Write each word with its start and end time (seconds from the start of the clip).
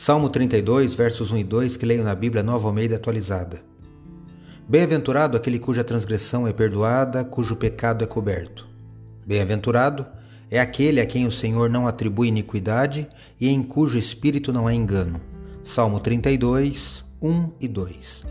Salmo 0.00 0.28
32, 0.28 0.94
versos 0.94 1.32
1 1.32 1.38
e 1.38 1.42
2, 1.42 1.76
que 1.76 1.84
leio 1.84 2.04
na 2.04 2.14
Bíblia 2.14 2.40
Nova 2.40 2.68
Almeida 2.68 2.94
atualizada. 2.94 3.60
Bem-aventurado 4.68 5.36
aquele 5.36 5.58
cuja 5.58 5.82
transgressão 5.82 6.46
é 6.46 6.52
perdoada, 6.52 7.24
cujo 7.24 7.56
pecado 7.56 8.04
é 8.04 8.06
coberto. 8.06 8.68
Bem-aventurado 9.26 10.06
é 10.48 10.60
aquele 10.60 11.00
a 11.00 11.04
quem 11.04 11.26
o 11.26 11.32
Senhor 11.32 11.68
não 11.68 11.88
atribui 11.88 12.28
iniquidade 12.28 13.08
e 13.40 13.48
em 13.48 13.60
cujo 13.60 13.98
espírito 13.98 14.52
não 14.52 14.68
há 14.68 14.72
engano. 14.72 15.20
Salmo 15.64 15.98
32, 15.98 17.04
1 17.20 17.50
e 17.60 17.66
2. 17.66 18.24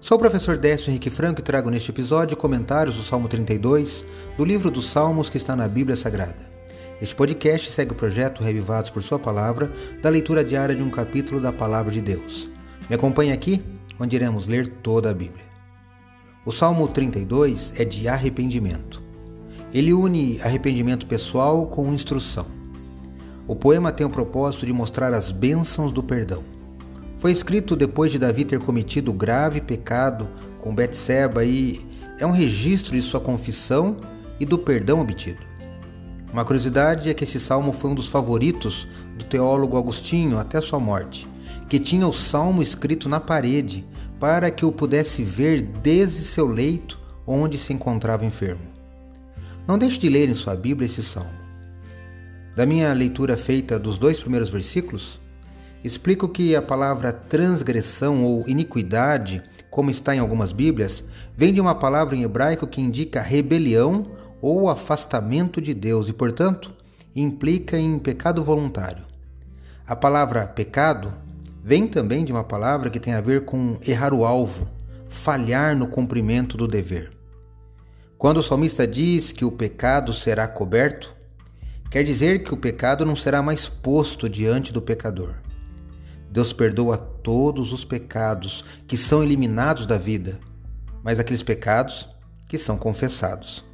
Sou 0.00 0.16
o 0.16 0.20
professor 0.20 0.58
Décio 0.58 0.90
Henrique 0.90 1.08
Franco 1.08 1.38
e 1.38 1.44
trago 1.44 1.70
neste 1.70 1.92
episódio 1.92 2.36
comentários 2.36 2.96
do 2.96 3.04
Salmo 3.04 3.28
32, 3.28 4.04
do 4.36 4.44
livro 4.44 4.72
dos 4.72 4.90
Salmos 4.90 5.30
que 5.30 5.36
está 5.36 5.54
na 5.54 5.68
Bíblia 5.68 5.96
Sagrada. 5.96 6.57
Este 7.00 7.14
podcast 7.14 7.70
segue 7.70 7.92
o 7.92 7.94
projeto 7.94 8.42
Revivados 8.42 8.90
por 8.90 9.00
Sua 9.04 9.20
Palavra, 9.20 9.70
da 10.02 10.10
leitura 10.10 10.42
diária 10.42 10.74
de 10.74 10.82
um 10.82 10.90
capítulo 10.90 11.40
da 11.40 11.52
Palavra 11.52 11.92
de 11.92 12.00
Deus. 12.00 12.48
Me 12.90 12.96
acompanhe 12.96 13.30
aqui, 13.30 13.62
onde 14.00 14.16
iremos 14.16 14.48
ler 14.48 14.66
toda 14.66 15.08
a 15.08 15.14
Bíblia. 15.14 15.44
O 16.44 16.50
Salmo 16.50 16.88
32 16.88 17.72
é 17.76 17.84
de 17.84 18.08
arrependimento. 18.08 19.00
Ele 19.72 19.92
une 19.92 20.40
arrependimento 20.42 21.06
pessoal 21.06 21.66
com 21.66 21.94
instrução. 21.94 22.46
O 23.46 23.54
poema 23.54 23.92
tem 23.92 24.04
o 24.04 24.10
propósito 24.10 24.66
de 24.66 24.72
mostrar 24.72 25.14
as 25.14 25.30
bênçãos 25.30 25.92
do 25.92 26.02
perdão. 26.02 26.42
Foi 27.16 27.30
escrito 27.30 27.76
depois 27.76 28.10
de 28.10 28.18
Davi 28.18 28.44
ter 28.44 28.58
cometido 28.58 29.12
grave 29.12 29.60
pecado 29.60 30.28
com 30.60 30.74
Betseba 30.74 31.44
e 31.44 31.80
é 32.18 32.26
um 32.26 32.32
registro 32.32 32.96
de 32.96 33.02
sua 33.02 33.20
confissão 33.20 33.98
e 34.40 34.44
do 34.44 34.58
perdão 34.58 35.00
obtido. 35.00 35.47
Uma 36.32 36.44
curiosidade 36.44 37.08
é 37.08 37.14
que 37.14 37.24
esse 37.24 37.40
salmo 37.40 37.72
foi 37.72 37.90
um 37.90 37.94
dos 37.94 38.06
favoritos 38.06 38.86
do 39.16 39.24
teólogo 39.24 39.78
Agostinho 39.78 40.38
até 40.38 40.60
sua 40.60 40.78
morte, 40.78 41.26
que 41.68 41.78
tinha 41.78 42.06
o 42.06 42.12
salmo 42.12 42.62
escrito 42.62 43.08
na 43.08 43.18
parede 43.18 43.84
para 44.20 44.50
que 44.50 44.64
o 44.64 44.72
pudesse 44.72 45.22
ver 45.22 45.62
desde 45.62 46.24
seu 46.24 46.46
leito 46.46 46.98
onde 47.26 47.56
se 47.56 47.72
encontrava 47.72 48.26
enfermo. 48.26 48.62
Não 49.66 49.78
deixe 49.78 49.98
de 49.98 50.08
ler 50.08 50.28
em 50.28 50.34
sua 50.34 50.54
Bíblia 50.54 50.86
esse 50.86 51.02
salmo. 51.02 51.30
Da 52.56 52.66
minha 52.66 52.92
leitura 52.92 53.36
feita 53.36 53.78
dos 53.78 53.98
dois 53.98 54.18
primeiros 54.18 54.50
versículos, 54.50 55.20
explico 55.84 56.28
que 56.28 56.56
a 56.56 56.62
palavra 56.62 57.12
transgressão 57.12 58.24
ou 58.24 58.48
iniquidade, 58.48 59.42
como 59.70 59.90
está 59.90 60.14
em 60.14 60.18
algumas 60.18 60.52
Bíblias, 60.52 61.04
vem 61.36 61.52
de 61.52 61.60
uma 61.60 61.74
palavra 61.74 62.16
em 62.16 62.22
hebraico 62.22 62.66
que 62.66 62.80
indica 62.80 63.20
rebelião 63.20 64.06
ou 64.40 64.68
afastamento 64.68 65.60
de 65.60 65.74
Deus 65.74 66.08
e, 66.08 66.12
portanto, 66.12 66.72
implica 67.14 67.78
em 67.78 67.98
pecado 67.98 68.42
voluntário. 68.42 69.04
A 69.86 69.96
palavra 69.96 70.46
pecado 70.46 71.12
vem 71.62 71.86
também 71.86 72.24
de 72.24 72.32
uma 72.32 72.44
palavra 72.44 72.90
que 72.90 73.00
tem 73.00 73.14
a 73.14 73.20
ver 73.20 73.44
com 73.44 73.76
errar 73.86 74.14
o 74.14 74.24
alvo, 74.24 74.68
falhar 75.08 75.76
no 75.76 75.88
cumprimento 75.88 76.56
do 76.56 76.68
dever. 76.68 77.12
Quando 78.16 78.38
o 78.38 78.42
salmista 78.42 78.86
diz 78.86 79.32
que 79.32 79.44
o 79.44 79.52
pecado 79.52 80.12
será 80.12 80.46
coberto, 80.48 81.14
quer 81.90 82.02
dizer 82.02 82.42
que 82.42 82.52
o 82.52 82.56
pecado 82.56 83.06
não 83.06 83.14
será 83.14 83.40
mais 83.42 83.68
posto 83.68 84.28
diante 84.28 84.72
do 84.72 84.82
pecador. 84.82 85.36
Deus 86.30 86.52
perdoa 86.52 86.96
todos 86.98 87.72
os 87.72 87.84
pecados 87.84 88.64
que 88.86 88.96
são 88.96 89.22
eliminados 89.22 89.86
da 89.86 89.96
vida, 89.96 90.38
mas 91.02 91.18
aqueles 91.18 91.42
pecados 91.42 92.08
que 92.48 92.58
são 92.58 92.76
confessados. 92.76 93.67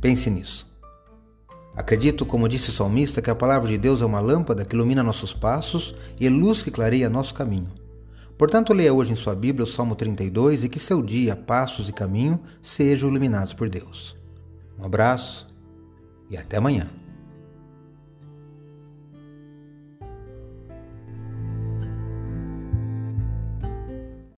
Pense 0.00 0.30
nisso. 0.30 0.66
Acredito, 1.74 2.24
como 2.24 2.48
disse 2.48 2.70
o 2.70 2.72
salmista, 2.72 3.20
que 3.20 3.30
a 3.30 3.34
palavra 3.34 3.68
de 3.68 3.76
Deus 3.76 4.00
é 4.00 4.06
uma 4.06 4.20
lâmpada 4.20 4.64
que 4.64 4.74
ilumina 4.74 5.02
nossos 5.02 5.34
passos 5.34 5.94
e 6.18 6.28
luz 6.28 6.62
que 6.62 6.70
clareia 6.70 7.10
nosso 7.10 7.34
caminho. 7.34 7.70
Portanto, 8.38 8.72
leia 8.72 8.92
hoje 8.92 9.12
em 9.12 9.16
sua 9.16 9.34
Bíblia 9.34 9.64
o 9.64 9.66
Salmo 9.66 9.94
32 9.94 10.64
e 10.64 10.68
que 10.68 10.78
seu 10.78 11.02
dia, 11.02 11.36
passos 11.36 11.88
e 11.88 11.92
caminho 11.92 12.40
sejam 12.62 13.08
iluminados 13.08 13.52
por 13.52 13.68
Deus. 13.68 14.16
Um 14.78 14.84
abraço 14.84 15.48
e 16.30 16.36
até 16.36 16.56
amanhã. 16.56 16.90